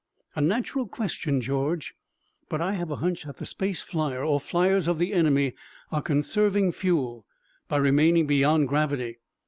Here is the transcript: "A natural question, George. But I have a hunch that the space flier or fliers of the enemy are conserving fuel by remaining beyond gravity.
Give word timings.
"A 0.35 0.41
natural 0.41 0.87
question, 0.87 1.41
George. 1.41 1.93
But 2.49 2.59
I 2.59 2.73
have 2.73 2.89
a 2.89 2.95
hunch 2.95 3.21
that 3.25 3.37
the 3.37 3.45
space 3.45 3.83
flier 3.83 4.25
or 4.25 4.39
fliers 4.39 4.87
of 4.87 4.97
the 4.97 5.13
enemy 5.13 5.53
are 5.91 6.01
conserving 6.01 6.71
fuel 6.71 7.27
by 7.67 7.77
remaining 7.77 8.25
beyond 8.25 8.67
gravity. 8.67 9.17